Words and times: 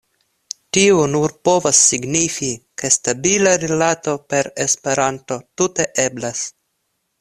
Tio 0.77 1.03
nur 1.15 1.35
povas 1.49 1.81
signifi, 1.91 2.49
ke 2.83 2.93
stabila 2.97 3.55
rilato 3.67 4.19
per 4.35 4.53
Esperanto 4.69 5.43
tute 5.61 5.91
eblas. 6.11 6.49